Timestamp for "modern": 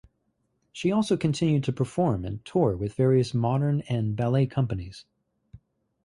3.35-3.81